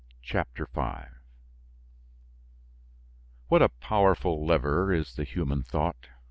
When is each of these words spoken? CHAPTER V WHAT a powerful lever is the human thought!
CHAPTER 0.23 0.65
V 0.65 0.81
WHAT 3.49 3.61
a 3.61 3.69
powerful 3.69 4.43
lever 4.43 4.91
is 4.91 5.13
the 5.13 5.23
human 5.23 5.61
thought! 5.61 6.07